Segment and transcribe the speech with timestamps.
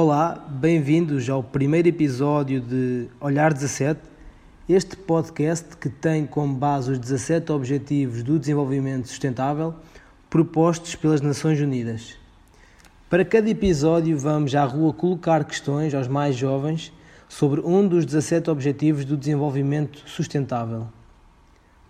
[0.00, 4.00] Olá, bem-vindos ao primeiro episódio de Olhar 17,
[4.68, 9.74] este podcast que tem como base os 17 Objetivos do Desenvolvimento Sustentável
[10.30, 12.14] propostos pelas Nações Unidas.
[13.10, 16.92] Para cada episódio, vamos à rua colocar questões aos mais jovens
[17.28, 20.86] sobre um dos 17 Objetivos do Desenvolvimento Sustentável.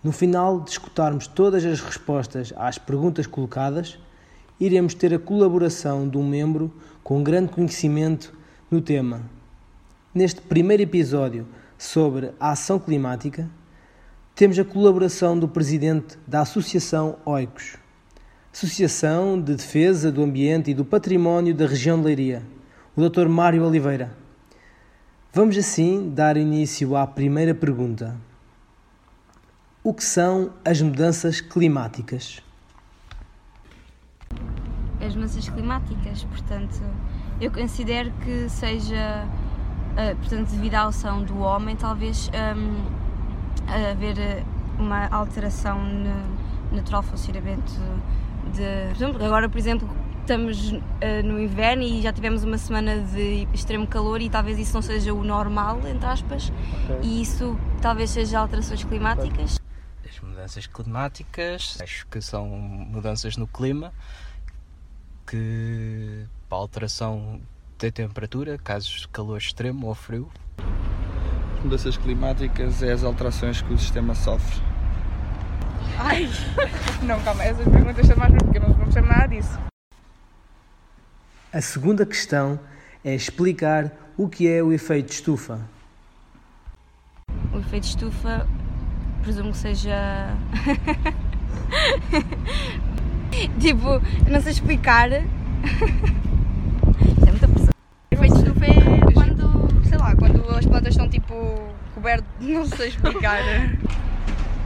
[0.03, 3.99] No final de escutarmos todas as respostas às perguntas colocadas,
[4.59, 6.73] iremos ter a colaboração de um membro
[7.03, 8.33] com grande conhecimento
[8.69, 9.21] no tema.
[10.13, 13.49] Neste primeiro episódio sobre a ação climática,
[14.35, 17.77] temos a colaboração do presidente da Associação OICOS,
[18.51, 22.43] Associação de Defesa do Ambiente e do Património da região de Leiria,
[22.95, 23.27] o Dr.
[23.27, 24.17] Mário Oliveira.
[25.31, 28.17] Vamos assim dar início à primeira pergunta.
[29.83, 32.41] O que são as mudanças climáticas?
[35.01, 36.81] As mudanças climáticas, portanto,
[37.39, 39.25] eu considero que seja,
[39.93, 44.43] uh, portanto, devido à ação do homem, talvez um, haver
[44.77, 47.73] uma alteração no natural funcionamento
[48.53, 48.89] de.
[48.89, 49.89] Por exemplo, agora, por exemplo,
[50.21, 50.79] estamos uh,
[51.23, 55.13] no inverno e já tivemos uma semana de extremo calor e talvez isso não seja
[55.13, 56.51] o normal, entre aspas,
[56.83, 56.99] okay.
[57.03, 59.59] e isso talvez seja alterações climáticas
[60.39, 63.93] mudanças climáticas, acho que são mudanças no clima
[65.29, 67.39] que para alteração
[67.77, 70.27] da temperatura, casos de calor extremo ou frio.
[71.63, 74.59] Mudanças climáticas é as alterações que o sistema sofre.
[75.99, 76.27] Ai,
[77.03, 79.59] não, calma, essas perguntas são mais porque não vamos saber nada disso.
[81.53, 82.59] A segunda questão
[83.03, 85.61] é explicar o que é o efeito estufa.
[87.53, 88.47] O efeito estufa
[89.21, 90.35] presumo que seja.
[93.59, 95.09] tipo, não sei explicar.
[95.11, 95.25] Isso
[97.27, 97.69] é muita pressão.
[98.11, 101.33] O efeito estufa é quando, sei lá, quando as plantas estão tipo
[101.93, 103.41] cobertas, não sei explicar.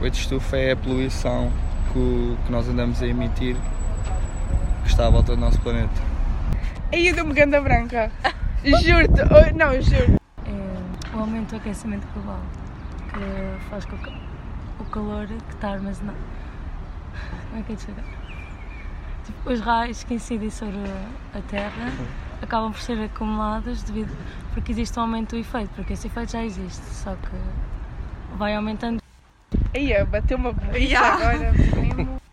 [0.04, 1.52] efeito estufa é a poluição
[1.92, 3.56] que, que nós andamos a emitir
[4.82, 6.02] que está à volta do nosso planeta.
[6.92, 8.10] Aí eu dou-me ganda branca.
[8.64, 10.16] Juro-te, oh, não, juro.
[10.46, 12.40] É o aumento do aquecimento global
[13.12, 14.12] que faz com que
[14.80, 16.18] o calor que está armazenado.
[17.50, 18.23] Como é que é de chegar?
[19.24, 20.76] Tipo, os raios que incidem sobre
[21.34, 21.92] a Terra
[22.42, 24.14] acabam por ser acumulados devido
[24.52, 29.02] porque existe um aumento do efeito, porque esse efeito já existe, só que vai aumentando.
[29.74, 31.52] Aí, bateu uma brisa agora.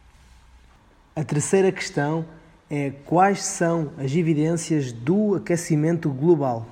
[1.14, 2.26] A terceira questão
[2.70, 6.66] é quais são as evidências do aquecimento global?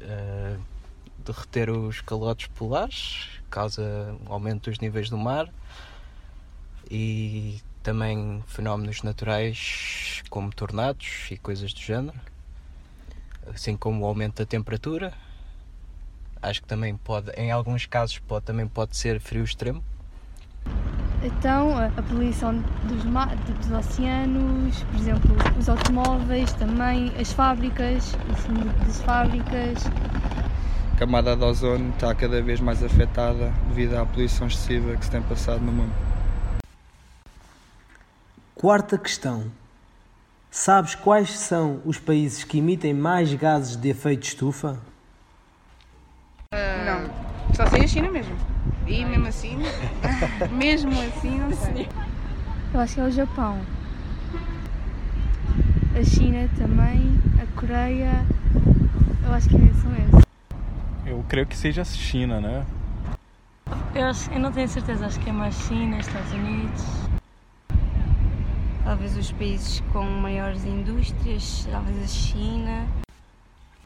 [0.00, 0.60] Uh,
[1.24, 5.48] derreter os calotes polares, causa um aumento dos níveis do mar
[6.90, 12.18] e também fenómenos naturais como tornados e coisas do género,
[13.54, 15.12] assim como o aumento da temperatura.
[16.42, 19.84] Acho que também pode, em alguns casos, pode, também pode ser frio extremo.
[21.22, 22.58] Então, a, poluição
[22.88, 29.84] dos, dos oceanos, por exemplo, os automóveis, também as fábricas, o das fábricas,
[30.92, 35.10] a camada de ozono está cada vez mais afetada devido à poluição excessiva que se
[35.10, 36.05] tem passado no mundo.
[38.58, 39.52] Quarta questão.
[40.50, 44.78] Sabes quais são os países que emitem mais gases de efeito estufa?
[46.54, 48.34] Uh, não, só sei a China mesmo.
[48.86, 49.58] E mesmo assim,
[50.56, 51.86] mesmo assim, não sei.
[52.72, 53.60] Eu acho que é o Japão.
[55.94, 58.24] A China também, a Coreia,
[59.22, 60.26] eu acho que são esses.
[61.04, 62.64] Eu creio que seja a China, né?
[63.94, 67.05] Eu, acho, eu não tenho certeza, acho que é mais China, Estados Unidos.
[68.86, 72.86] Talvez os países com maiores indústrias, talvez a China.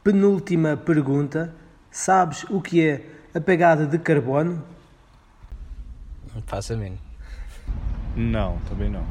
[0.05, 1.55] Penúltima pergunta:
[1.91, 4.63] sabes o que é a pegada de carbono?
[6.35, 6.99] Não faço a mim.
[8.15, 9.03] Não, também não.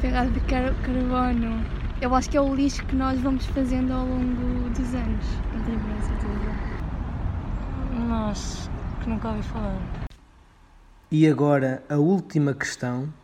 [0.00, 1.64] Pegada de car carbono.
[2.00, 5.26] Eu acho que é o lixo que nós vamos fazendo ao longo dos anos.
[5.54, 6.52] Não tenho bem certeza.
[8.08, 8.68] Nós,
[9.00, 9.80] que nunca ouvi falar.
[11.12, 13.21] E agora a última questão.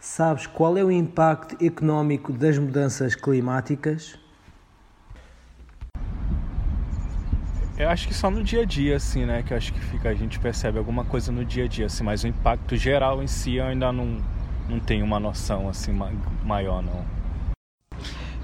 [0.00, 4.16] Sabes qual é o impacto económico das mudanças climáticas?
[7.76, 9.42] Eu acho que só no dia a dia, assim, né?
[9.42, 12.22] Que acho que fica, a gente percebe alguma coisa no dia a dia, assim, mas
[12.22, 14.18] o impacto geral em si eu ainda não,
[14.68, 15.92] não tenho uma noção assim
[16.44, 17.04] maior, não.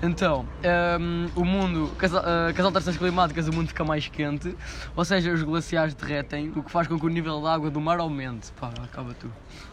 [0.02, 3.84] Então, um, ehm, o mundo, com as, uh, com as, alterações climáticas, o mundo fica
[3.84, 4.54] mais quente,
[4.94, 7.80] ou seja, os glaciares derretem, o que faz com que o nível da água do
[7.80, 8.52] mar aumente.
[8.52, 9.30] Pá, acaba tu.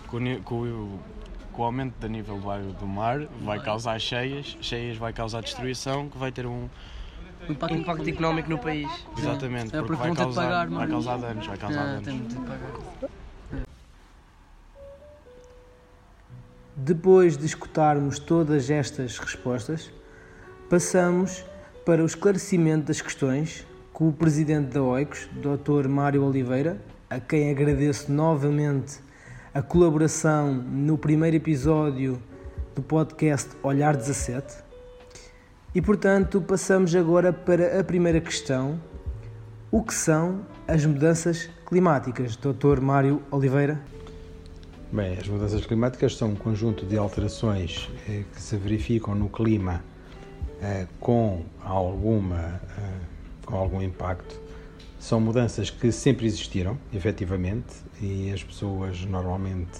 [0.07, 0.99] Com, com,
[1.51, 5.41] com o aumento do nível do, ar- do mar vai causar cheias, cheias vai causar
[5.41, 6.67] destruição, que vai ter um.
[7.47, 8.87] O impacto, impacto económico no país.
[9.17, 12.03] Exatamente, É, porque, porque vai causar, pagar, vai causar danos, vai causar Ah, danos.
[12.05, 12.71] tem de pagar.
[16.75, 19.91] Depois de escutarmos todas estas respostas,
[20.69, 21.43] passamos
[21.85, 25.87] para o esclarecimento das questões com o presidente da OICOS, Dr.
[25.87, 28.99] Mário Oliveira, a quem agradeço novamente
[29.53, 32.21] a colaboração no primeiro episódio
[32.73, 34.63] do podcast Olhar 17.
[35.75, 38.79] E portanto, passamos agora para a primeira questão:
[39.69, 42.37] o que são as mudanças climáticas?
[42.37, 42.79] Dr.
[42.81, 43.81] Mário Oliveira.
[44.89, 49.83] Bem, as mudanças climáticas são um conjunto de alterações eh, que se verificam no clima
[50.61, 52.99] eh, com alguma eh,
[53.45, 54.39] com algum impacto.
[55.01, 59.79] São mudanças que sempre existiram, efetivamente, e as pessoas normalmente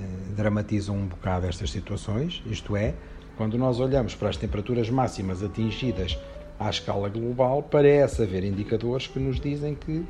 [0.00, 0.04] eh,
[0.34, 2.94] dramatizam um bocado estas situações, isto é,
[3.36, 6.18] quando nós olhamos para as temperaturas máximas atingidas
[6.58, 10.02] à escala global, parece haver indicadores que nos dizem que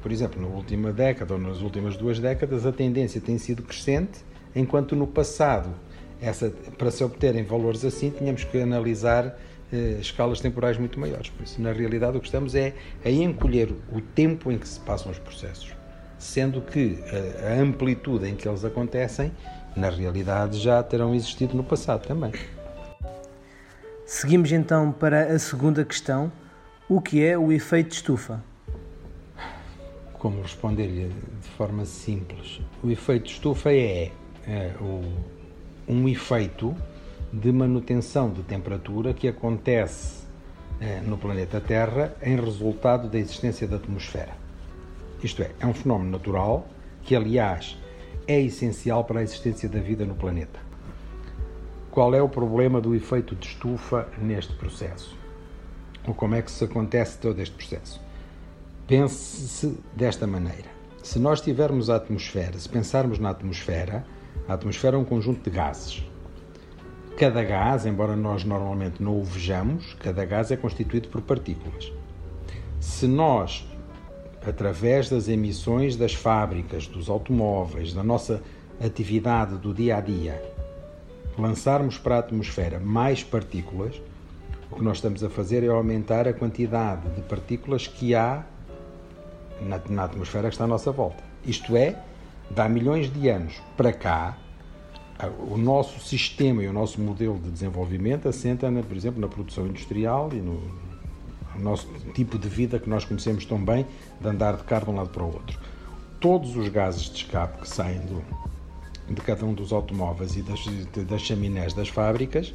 [0.00, 4.20] por exemplo, na última década ou nas últimas duas décadas, a tendência tem sido crescente,
[4.54, 5.70] enquanto no passado,
[6.20, 9.36] essa, para se obterem valores assim, tínhamos que analisar
[9.72, 11.30] eh, escalas temporais muito maiores.
[11.30, 12.74] Por isso, na realidade, o que estamos é
[13.04, 15.72] a encolher o tempo em que se passam os processos,
[16.18, 19.32] sendo que eh, a amplitude em que eles acontecem,
[19.74, 22.32] na realidade, já terão existido no passado também.
[24.04, 26.30] Seguimos então para a segunda questão:
[26.88, 28.44] o que é o efeito de estufa?
[30.12, 32.60] Como responder-lhe de forma simples?
[32.84, 34.12] O efeito estufa é,
[34.46, 35.02] é, o,
[35.88, 36.76] um efeito
[37.32, 40.22] de manutenção de temperatura que acontece
[40.78, 44.36] é, no planeta Terra em resultado da existência da atmosfera.
[45.22, 46.66] Isto é, é um fenómeno natural
[47.02, 47.78] que, aliás,
[48.26, 50.60] é essencial para a existência da vida no planeta.
[51.90, 55.16] Qual é o problema do efeito de estufa neste processo?
[56.06, 58.00] Ou como é que se acontece todo este processo?
[58.86, 60.70] Pense-se desta maneira.
[61.02, 64.04] Se nós tivermos a atmosfera, se pensarmos na atmosfera,
[64.48, 66.11] a atmosfera é um conjunto de gases.
[67.22, 71.92] Cada gás, embora nós normalmente não o vejamos, cada gás é constituído por partículas.
[72.80, 73.64] Se nós,
[74.44, 78.42] através das emissões das fábricas, dos automóveis, da nossa
[78.84, 80.42] atividade do dia a dia,
[81.38, 84.02] lançarmos para a atmosfera mais partículas,
[84.68, 88.44] o que nós estamos a fazer é aumentar a quantidade de partículas que há
[89.60, 91.22] na, na, atmosfera que está à nossa volta.
[91.46, 92.02] Isto é,
[92.50, 94.36] de há milhões de anos para cá,
[95.28, 99.66] o nosso sistema e o nosso modelo de desenvolvimento assenta, na, por exemplo, na produção
[99.66, 100.60] industrial e no,
[101.54, 103.86] no nosso tipo de vida que nós conhecemos tão bem,
[104.20, 105.58] de andar de carro de um lado para o outro.
[106.20, 108.22] Todos os gases de escape que saem do,
[109.12, 110.60] de cada um dos automóveis e das,
[111.06, 112.54] das chaminés das fábricas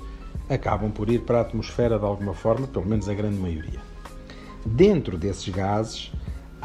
[0.50, 3.82] acabam por ir para a atmosfera de alguma forma, pelo menos a grande maioria.
[4.66, 6.12] Dentro desses gases,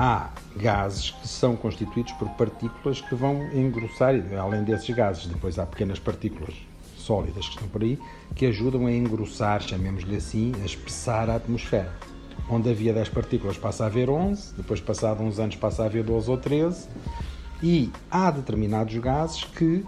[0.02, 5.64] há gases que são constituídos por partículas que vão engrossar, além desses gases, depois há
[5.64, 6.56] pequenas partículas
[6.96, 7.96] sólidas que estão por aí,
[8.34, 11.92] que ajudam a engrossar, chamemos-lhe assim, a espessar a atmosfera.
[12.50, 16.02] Onde havia 10 partículas passa a haver 11, depois passado uns anos passa a haver
[16.02, 16.88] 12 ou 13,
[17.62, 19.86] e há determinados gases que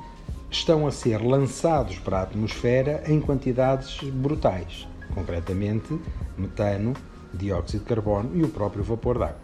[0.49, 5.99] estão a ser lançados para a atmosfera em quantidades brutais, concretamente
[6.39, 6.95] metano,
[7.33, 9.44] dióxido de carbono e o próprio vapor d'água.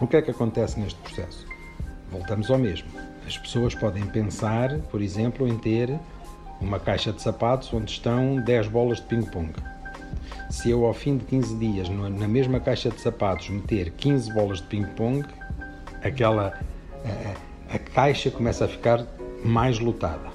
[0.00, 1.46] O que é que acontece neste processo?
[2.10, 2.88] Voltamos ao mesmo.
[3.26, 6.00] As pessoas podem pensar, por exemplo, em ter
[6.58, 9.52] uma caixa de sapatos onde estão 10 bolas de ping-pong.
[10.48, 14.58] Se eu, ao fim de 15 dias, na mesma caixa de sapatos, meter 15 bolas
[14.62, 15.22] de ping-pong,
[16.02, 16.58] aquela
[17.04, 19.04] a, a, caixa começa a ficar
[19.44, 20.30] mais lotada.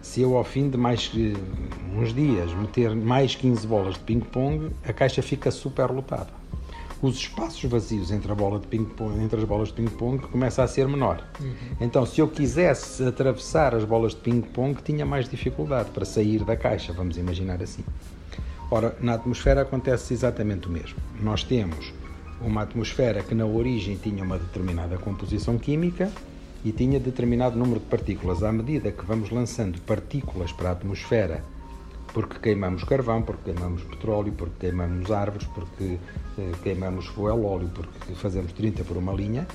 [0.00, 1.10] Se eu, ao fim de mais
[1.92, 6.37] uns dias, meter mais 15 bolas de ping-pong, a caixa fica super lotada
[7.00, 10.62] os espaços vazios entre, a bola de ping -pong, entre as bolas de ping-pong começa
[10.62, 11.24] a ser menor.
[11.40, 11.54] Uhum.
[11.80, 16.56] Então, se eu quisesse atravessar as bolas de ping-pong, tinha mais dificuldade para sair da
[16.56, 17.84] caixa, vamos imaginar assim.
[18.70, 20.98] Ora, na atmosfera acontece exatamente o mesmo.
[21.20, 21.92] Nós temos
[22.40, 26.10] uma atmosfera que na origem tinha uma determinada composição química
[26.64, 28.42] e tinha determinado número de partículas.
[28.42, 31.42] À medida que vamos lançando partículas para a atmosfera
[32.12, 35.98] porque queimamos carvão, porque queimamos petróleo, porque queimamos árvores, porque
[36.38, 39.46] eh, queimamos fuel óleo, porque fazemos 30 por uma linha,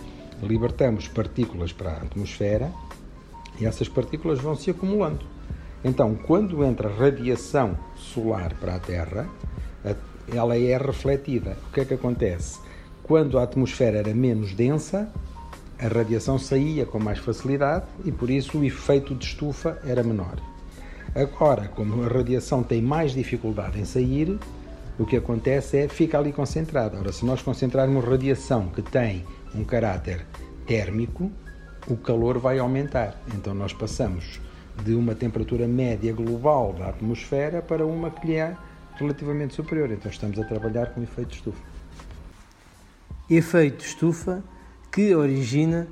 [0.42, 2.72] libertamos partículas para a atmosfera
[3.60, 5.26] e essas partículas vão se acumulando.
[5.84, 9.28] Então, quando entra radiação solar para a Terra,
[10.32, 11.58] ela é refletida.
[11.70, 12.60] O que é que acontece?
[13.04, 15.12] Quando a atmosfera era menos densa,
[15.78, 20.38] a radiação saía com mais facilidade e por isso o efeito de estufa era menor.
[21.15, 24.39] Agora, como a radiação tem mais dificuldade em sair,
[24.98, 26.98] o que acontece é fica ali concentrada.
[27.00, 30.25] Ora, se nós concentrarmos radiação que tem um caráter
[30.65, 31.32] térmico,
[31.88, 33.15] o calor vai aumentar.
[33.36, 34.39] Então nós passamos
[34.84, 38.55] de uma temperatura média global da atmosfera para uma que lhe é
[38.96, 39.91] relativamente superior.
[39.91, 41.62] Então estamos a trabalhar com efeito estufa.
[43.29, 44.43] Efeito estufa
[44.91, 45.88] que origina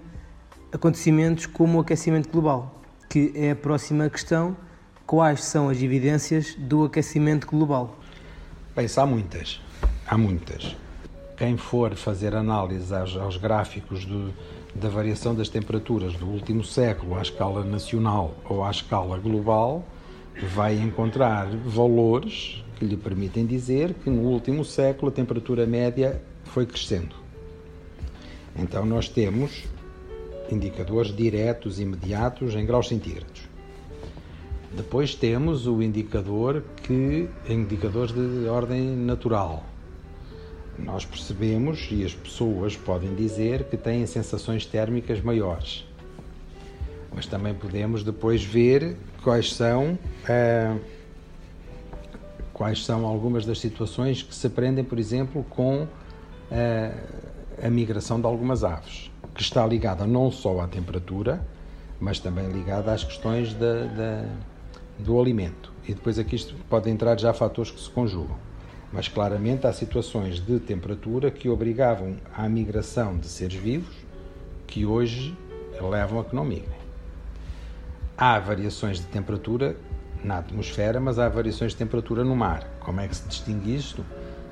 [0.71, 4.55] acontecimentos como o aquecimento global, que é a próxima questão.
[5.05, 7.98] Quais são as evidências do aquecimento global?
[8.75, 9.60] Bem, há muitas.
[10.08, 10.75] Há muitas.
[11.38, 14.34] Quem for fazer análise aos, aos gráficos do,
[14.74, 19.84] da variação das temperaturas do último século à escala nacional ou à escala global,
[20.53, 26.65] vai encontrar valores que lhe permitem dizer que no último século a temperatura média foi
[26.65, 27.15] crescendo.
[28.55, 29.63] Então nós temos
[30.50, 33.40] indicadores diretos imediatos em graus centígrados.
[34.75, 39.65] Depois temos o indicador que indicadores de ordem natural.
[40.79, 45.85] Nós percebemos e as pessoas podem dizer que têm sensações térmicas maiores.
[47.13, 49.99] Mas também podemos depois ver quais são
[50.29, 50.77] ah,
[52.53, 55.85] quais são algumas das situações que se aprendem, por exemplo, com
[56.49, 56.93] ah,
[57.61, 61.45] a migração de algumas aves, que está ligada não só à temperatura,
[61.99, 64.25] mas também ligada às questões da, da,
[65.01, 65.72] do alimento.
[65.88, 68.38] E depois aqui isto pode entrar já fatores que se conjugam.
[68.93, 73.96] Mas claramente há situações de temperatura que obrigavam à migração de seres vivos
[74.67, 75.36] que hoje
[75.81, 76.79] levam a que não migrem.
[78.17, 79.75] Há variações de temperatura
[80.24, 82.67] na atmosfera, mas há variações de temperatura no mar.
[82.79, 84.05] Como é que se distingue isto?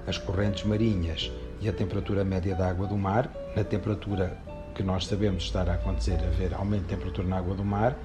[0.08, 4.38] As correntes marinhas e a temperatura média da água do mar, na temperatura
[4.74, 7.98] que nós sabemos estar a acontecer, haver aumento de temperatura na água do mar,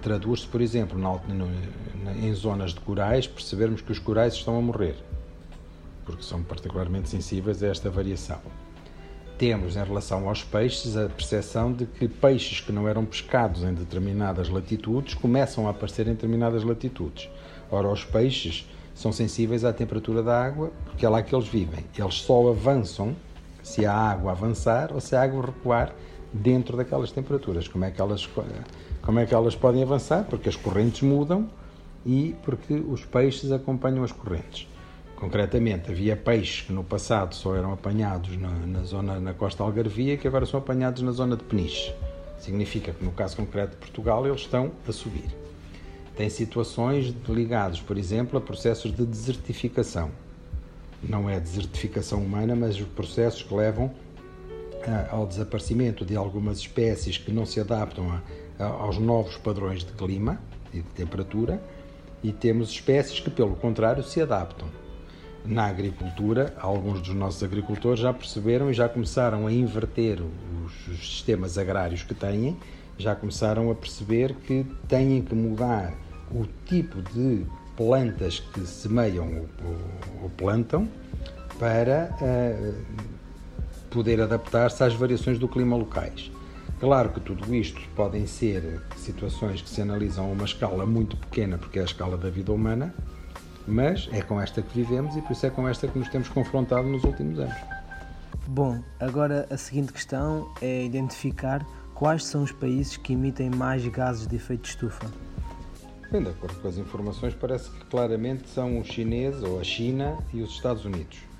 [0.00, 4.62] traduz-se, por exemplo, na, na, em zonas de corais, percebermos que os corais estão a
[4.62, 4.96] morrer,
[6.04, 8.40] porque são particularmente sensíveis a esta variação.
[9.36, 13.74] Temos, em relação aos peixes, a percepção de que peixes que não eram pescados em
[13.74, 17.28] determinadas latitudes começam a aparecer em determinadas latitudes.
[17.70, 21.84] Ora, os peixes são sensíveis à temperatura da água, porque é lá que eles vivem.
[21.98, 23.16] Eles só avançam
[23.60, 25.92] se a água avançar ou se a água recuar
[26.34, 27.68] dentro daquelas temperaturas.
[27.68, 28.28] Como é que elas,
[29.00, 30.24] como é que elas podem avançar?
[30.24, 31.48] Porque as correntes mudam
[32.04, 34.68] e porque os peixes acompanham as correntes.
[35.16, 40.16] Concretamente, havia peixes que no passado só eram apanhados na, na zona na costa algarvia
[40.16, 41.94] que agora são apanhados na zona de Peniche.
[42.38, 45.44] Significa que no caso concreto de Portugal eles estão a subir
[46.16, 50.10] tem situações ligadas, por exemplo, a processos de desertificação.
[51.02, 53.92] Não é desertificação humana, mas os processos que levam
[55.10, 58.22] ao desaparecimento de algumas espécies que não se adaptam a,
[58.62, 60.40] a, aos novos padrões de clima
[60.72, 61.62] e de temperatura,
[62.22, 64.68] e temos espécies que, pelo contrário, se adaptam.
[65.44, 70.98] Na agricultura, alguns dos nossos agricultores já perceberam e já começaram a inverter os, os
[70.98, 72.56] sistemas agrários que têm,
[72.96, 75.92] já começaram a perceber que têm que mudar
[76.30, 77.44] o tipo de
[77.76, 79.46] plantas que semeiam
[80.22, 80.88] ou, plantam
[81.58, 83.13] para uh,
[83.94, 86.32] poder adaptar-se às variações do clima locais.
[86.80, 91.56] Claro que tudo isto podem ser situações que se analisam a uma escala muito pequena,
[91.56, 92.92] porque é a escala da vida humana,
[93.68, 96.28] mas é com esta que vivemos e por isso é com esta que nos temos
[96.28, 97.56] confrontado nos últimos anos.
[98.48, 104.26] Bom, agora a seguinte questão é identificar quais são os países que emitem mais gases
[104.26, 105.06] de efeito de estufa.
[106.10, 110.18] Bem, de acordo com as informações, parece que claramente são os chineses, ou a China
[110.32, 111.33] e os Estados Unidos.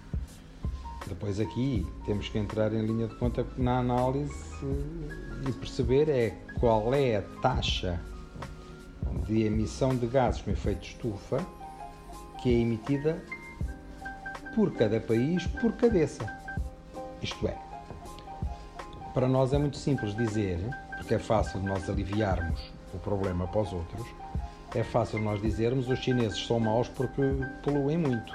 [1.06, 4.32] Depois aqui temos que entrar em linha de conta na análise
[5.46, 8.00] e perceber é qual é a taxa
[9.26, 11.44] de emissão de gases com efeito de estufa
[12.42, 13.22] que é emitida
[14.54, 16.24] por cada país por cabeça.
[17.20, 17.58] Isto é,
[19.12, 20.58] para nós é muito simples dizer,
[20.96, 24.06] porque é fácil nós aliviarmos o problema para os outros,
[24.74, 27.22] é fácil nós dizermos os chineses são maus porque
[27.62, 28.34] poluem muito.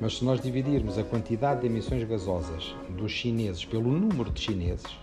[0.00, 4.98] Mas se nós dividirmos a quantidade de emissões gasosas dos chineses pelo número de chineses,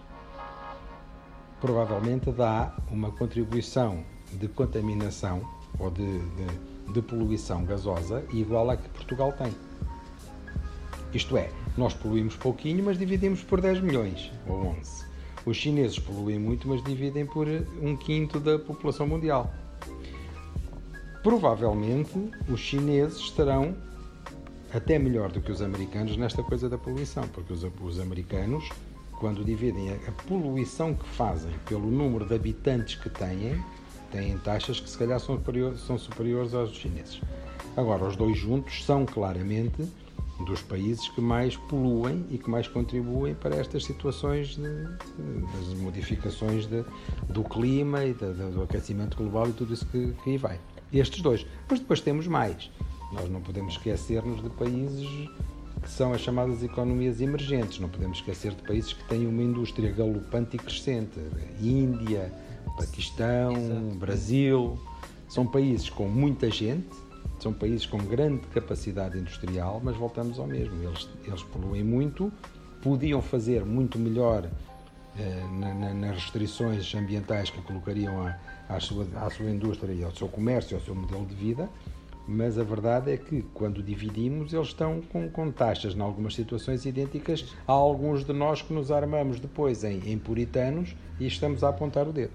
[1.61, 5.41] provavelmente dá uma contribuição de contaminação
[5.79, 9.53] ou de, de, de poluição gasosa igual à que Portugal tem.
[11.13, 15.05] Isto é, nós poluímos pouquinho, mas dividimos por 10 milhões ou 11.
[15.45, 17.47] Os chineses poluem muito, mas dividem por
[17.81, 19.51] um quinto da população mundial.
[21.23, 23.75] Provavelmente os chineses estarão
[24.73, 28.69] até melhor do que os americanos nesta coisa da poluição, porque os, os americanos
[29.21, 33.63] quando dividem a, a poluição que fazem pelo número de habitantes que têm,
[34.11, 37.21] têm taxas que se calhar são superiores, são superiores aos chineses.
[37.77, 39.87] Agora, os dois juntos são claramente
[40.43, 46.65] dos países que mais poluem e que mais contribuem para estas situações de, das modificações
[46.65, 46.83] de,
[47.29, 50.59] do clima e de, do aquecimento global e tudo isso que, que aí vai.
[50.91, 51.45] Estes dois.
[51.69, 52.71] Mas depois temos mais.
[53.11, 55.07] Nós não podemos esquecer-nos de países
[55.81, 57.79] que são as chamadas economias emergentes.
[57.79, 61.19] Não podemos esquecer de países que têm uma indústria galopante e crescente.
[61.59, 62.31] Índia,
[62.77, 63.95] Paquistão, Exato.
[63.97, 64.79] Brasil.
[65.27, 66.89] São países com muita gente,
[67.39, 70.83] são países com grande capacidade industrial, mas voltamos ao mesmo.
[70.83, 72.31] Eles, eles poluem muito,
[72.81, 74.49] podiam fazer muito melhor
[75.17, 78.37] eh, na, na, nas restrições ambientais que colocariam à,
[78.67, 81.69] à, sua, à sua indústria e ao seu comércio, ao seu modelo de vida,
[82.27, 86.85] mas a verdade é que quando dividimos, eles estão com, com taxas, em algumas situações,
[86.85, 91.69] idênticas a alguns de nós que nos armamos depois em, em puritanos e estamos a
[91.69, 92.33] apontar o dedo.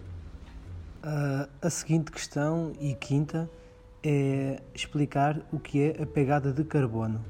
[1.05, 3.49] Uh, a seguinte questão e quinta
[4.02, 7.21] é explicar o que é a pegada de carbono.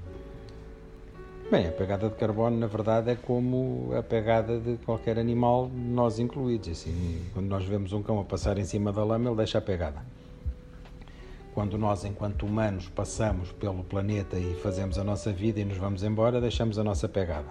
[1.50, 6.18] Bem, a pegada de carbono, na verdade, é como a pegada de qualquer animal, nós
[6.18, 6.68] incluídos.
[6.68, 9.60] Assim, quando nós vemos um cão a passar em cima da lama, ele deixa a
[9.60, 10.15] pegada.
[11.56, 16.02] Quando nós, enquanto humanos, passamos pelo planeta e fazemos a nossa vida e nos vamos
[16.02, 17.48] embora, deixamos a nossa pegada.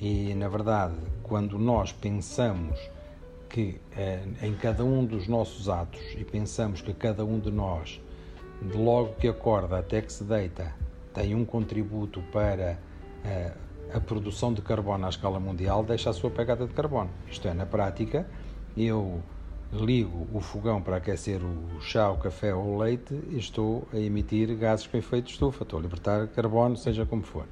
[0.00, 2.78] E, na verdade, quando nós pensamos
[3.48, 8.00] que eh, em cada um dos nossos atos e pensamos que cada um de nós,
[8.62, 10.72] de logo que acorda até que se deita,
[11.12, 12.78] tem um contributo para
[13.24, 13.52] eh,
[13.92, 17.10] a produção de carbono à escala mundial, deixa a sua pegada de carbono.
[17.28, 18.24] Isto é, na prática,
[18.76, 19.20] eu
[19.72, 24.54] ligo o fogão para aquecer o chá, o café ou o leite estou a emitir
[24.56, 27.46] gases com efeito estufa, estou a libertar carbono, seja como for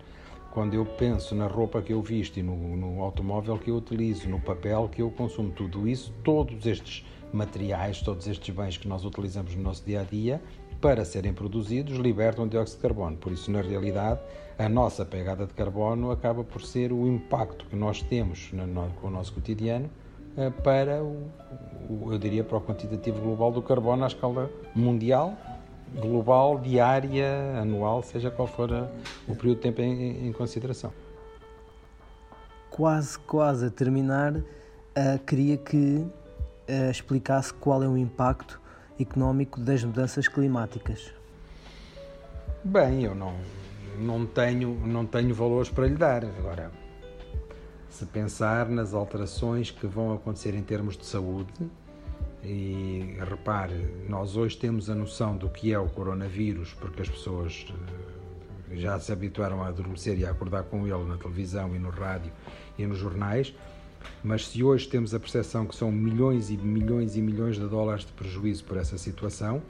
[0.55, 4.29] quando eu penso na roupa que eu visto e no, no, automóvel que eu utilizo,
[4.29, 9.05] no papel que eu consumo, tudo isso, todos estes materiais, todos estes bens que nós
[9.05, 10.41] utilizamos no nosso dia a dia,
[10.81, 13.17] para serem produzidos, libertam dióxido de carbono.
[13.17, 14.21] Por isso, na realidade,
[14.57, 18.89] a nossa pegada de carbono acaba por ser o impacto que nós temos no, no,
[19.01, 19.91] com o nosso cotidiano
[20.63, 25.37] para o, eu diria, para o quantitativo global do carbono à escala mundial
[26.01, 28.71] global, diária, anual, seja qual for
[29.29, 30.93] o período de tempo em, em consideração.
[32.71, 34.45] Quase, quase a terminar, uh,
[35.25, 36.05] queria que
[36.69, 38.61] uh, explicasse qual é o impacto
[38.99, 41.13] económico das mudanças climáticas.
[42.65, 43.35] Bem, eu não,
[43.99, 46.25] não, tenho, não tenho valores para lhe dar.
[46.25, 46.73] Agora,
[47.95, 51.53] se pensar nas alterações que vão acontecer em termos de saúde,
[52.43, 57.73] e repare, nós hoje temos a noção do que é o coronavírus, porque as pessoas
[58.73, 61.91] eh, já se habituaram a adormecer e a acordar com ele na televisão e no
[61.91, 62.33] rádio
[62.77, 63.55] e nos jornais.
[64.25, 68.05] Mas se hoje temos a percepção que são milhões e milhões e milhões de dólares
[68.05, 69.63] de prejuízo por essa situação,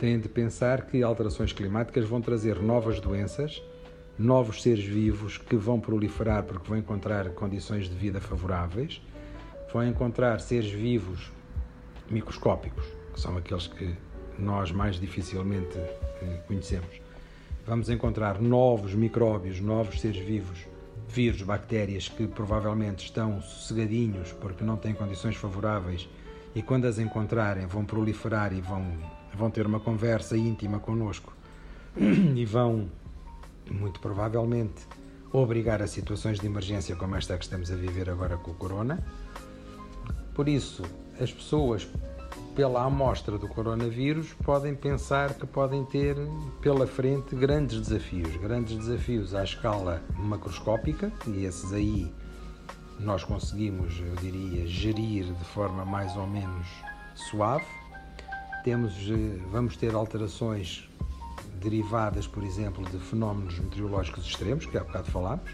[0.00, 3.62] têm de pensar que alterações climáticas vão trazer novas doenças,
[4.20, 9.00] novos seres vivos que vão proliferar porque vão encontrar condições de vida favoráveis,
[9.72, 11.32] vão encontrar seres vivos
[12.10, 13.94] microscópicos, que são aqueles que
[14.38, 17.00] nós mais dificilmente eh, conhecemos.
[17.66, 20.66] Vamos encontrar novos micróbios, novos seres vivos,
[21.08, 26.08] vírus, bactérias que provavelmente estão sossegadinhos porque não têm condições favoráveis
[26.54, 28.84] e quando as encontrarem vão proliferar e vão,
[29.34, 31.32] vão ter uma conversa íntima connosco
[31.96, 32.88] e vão,
[33.70, 34.86] muito provavelmente,
[35.32, 38.98] obrigar a situações de emergência como esta que estamos a viver agora com o corona.
[40.34, 40.82] Por isso,
[41.20, 41.86] as pessoas,
[42.54, 46.16] pela amostra do coronavírus, podem pensar que podem ter
[46.60, 52.12] pela frente grandes desafios, grandes desafios à escala macroscópica, e esses aí
[52.98, 56.66] nós conseguimos, eu diria, gerir de forma mais ou menos
[57.14, 57.64] suave.
[58.62, 60.88] Temos, eh, vamos ter alterações
[61.60, 65.50] derivadas, por exemplo, de fenómenos meteorológicos extremos, que há bocado falámos,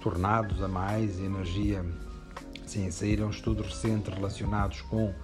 [0.00, 1.84] tornados a mais, energia
[2.68, 5.14] Sim, saíram estudos recentes relacionados com uh,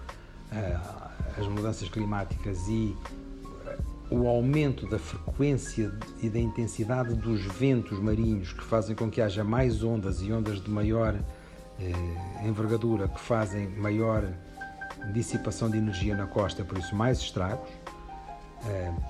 [1.39, 2.97] as mudanças climáticas e
[4.11, 9.21] uh, o aumento da frequência e da intensidade dos ventos marinhos que fazem com que
[9.21, 14.27] haja mais ondas e ondas de maior uh, envergadura que fazem maior
[15.13, 17.69] dissipação de energia na costa, por isso mais estragos.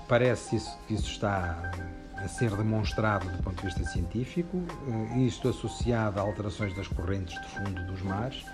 [0.08, 1.70] Parece isso, que isso está
[2.16, 7.38] a ser demonstrado do ponto de vista científico, eh, isto associado a alterações das correntes
[7.40, 8.44] de fundo dos mares.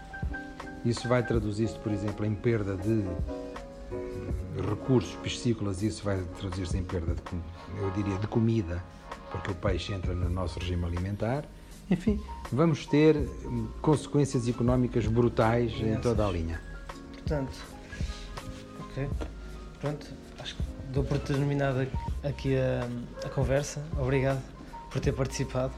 [0.85, 3.05] Isso vai traduzir-se, por exemplo, em perda de
[3.93, 8.83] eh, recursos piscícolas, isso vai traduzir-se em perda, de, eu diria, de comida,
[9.31, 11.45] porque o peixe entra no nosso regime alimentar,
[11.89, 16.61] enfim, vamos ter hum, consequências económicas brutais em toda a linha.
[17.13, 17.57] Portanto,
[18.81, 19.09] ok,
[19.81, 20.07] pronto,
[20.93, 21.89] dou por terminada
[22.23, 22.87] aqui a,
[23.27, 23.83] a conversa.
[23.99, 24.41] Obrigado
[24.91, 25.73] por ter participado.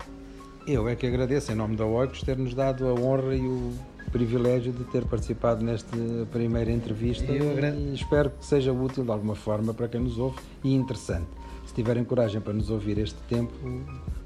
[0.66, 3.72] Eu é que agradeço, em nome da OICOS, ter-nos dado a honra e o
[4.12, 5.96] privilégio de ter participado nesta
[6.30, 10.38] primeira entrevista Eu e espero que seja útil de alguma forma para quem nos ouve
[10.62, 11.26] e interessante.
[11.66, 13.52] Se tiverem coragem para nos ouvir este tempo,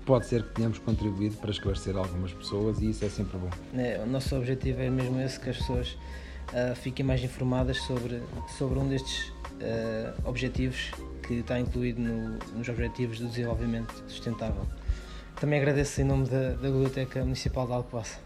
[0.05, 3.51] pode ser que tenhamos contribuído para esclarecer algumas pessoas e isso é sempre bom.
[3.75, 5.97] É, o nosso objetivo é mesmo esse, que as pessoas
[6.55, 8.23] ah, fiquem mais informadas sobre,
[8.59, 10.91] sobre um destes ah, objetivos
[11.27, 14.67] que está incluído no- nos Objetivos do Desenvolvimento Sustentável.
[15.41, 18.26] Também agradeço em nome da, da Biblioteca Municipal de Alcobaça.